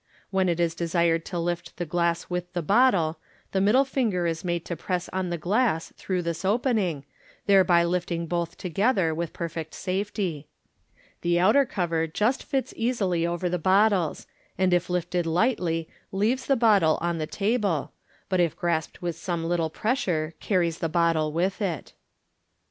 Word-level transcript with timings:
When 0.31 0.49
it 0.49 0.59
is 0.59 0.73
desired 0.73 1.25
to 1.25 1.37
lift 1.37 1.77
the 1.77 1.85
glass 1.85 2.27
with 2.27 2.53
the 2.53 2.63
bottle, 2.63 3.19
the 3.51 3.61
middle 3.61 3.85
finger 3.85 4.25
is 4.25 4.43
made 4.43 4.65
to 4.65 4.75
press 4.75 5.07
on 5.09 5.29
the 5.29 5.37
glass 5.37 5.93
through 5.95 6.23
this 6.23 6.43
opening, 6.43 7.05
thereby 7.45 7.83
lifting 7.83 8.25
both 8.25 8.57
together 8.57 9.13
with 9.13 9.31
perfect 9.31 9.75
safety. 9.75 10.47
The 11.21 11.39
outer 11.39 11.67
cover 11.67 12.07
just 12.07 12.41
fits 12.43 12.73
easily 12.75 13.27
over 13.27 13.47
the 13.47 13.59
bottles, 13.59 14.25
and 14.57 14.73
if 14.73 14.89
lifted 14.89 15.27
lightly 15.27 15.87
leaves 16.11 16.47
the 16.47 16.55
bottle 16.55 16.97
on 16.99 17.19
the 17.19 17.27
table, 17.27 17.91
but 18.27 18.39
if 18.39 18.55
grasped 18.57 19.03
with 19.03 19.15
some 19.15 19.43
little 19.43 19.69
pressure, 19.69 20.33
carries 20.39 20.79
the 20.79 20.89
bottle 20.89 21.31
with 21.31 21.61
it. 21.61 21.93